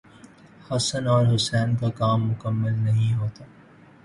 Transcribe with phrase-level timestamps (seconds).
[0.71, 3.45] حسن اور حسین کا کام مکمل نہیں ہوتا۔